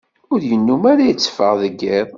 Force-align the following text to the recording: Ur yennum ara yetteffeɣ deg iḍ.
Ur 0.33 0.39
yennum 0.49 0.83
ara 0.91 1.03
yetteffeɣ 1.09 1.53
deg 1.63 1.79
iḍ. 1.97 2.09